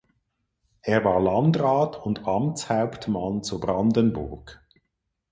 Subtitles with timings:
[0.81, 4.59] Er war Landrat und Amtshauptmann zu Brandenburg.